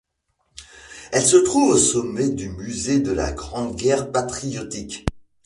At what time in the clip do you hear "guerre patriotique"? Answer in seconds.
3.75-5.05